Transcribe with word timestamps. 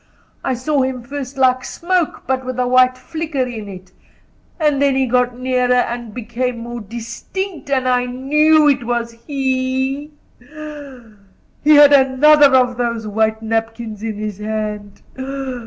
I 0.43 0.55
saw 0.55 0.81
him 0.81 1.03
first 1.03 1.37
like 1.37 1.63
smoke, 1.63 2.23
but 2.25 2.43
with 2.43 2.57
a 2.57 2.65
white 2.67 2.97
flicker 2.97 3.43
in 3.43 3.67
it; 3.69 3.91
and 4.59 4.81
then 4.81 4.95
he 4.95 5.05
got 5.05 5.37
nearer 5.37 5.75
and 5.75 6.11
became 6.11 6.57
more 6.57 6.81
distinct, 6.81 7.69
and 7.69 7.87
I 7.87 8.07
knew 8.07 8.67
it 8.67 8.83
was 8.83 9.11
he; 9.27 10.11
and 10.39 11.17
he 11.63 11.75
had 11.75 11.93
another 11.93 12.51
of 12.55 12.77
those 12.77 13.05
white 13.05 13.43
napkins 13.43 14.01
in 14.01 14.15
his 14.15 14.39
hand. 14.39 15.03